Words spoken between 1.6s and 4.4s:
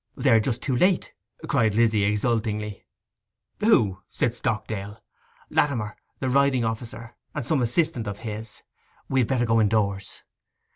Lizzy exultingly. 'Who?' said